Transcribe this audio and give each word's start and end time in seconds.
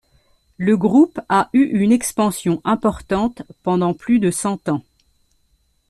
Le 0.57 0.75
groupe 0.77 1.21
a 1.29 1.51
eu 1.53 1.63
une 1.79 1.91
expansion 1.91 2.59
importante 2.63 3.43
pendant 3.61 3.93
plus 3.93 4.17
de 4.17 4.31
cent 4.31 4.67
ans. 4.67 4.81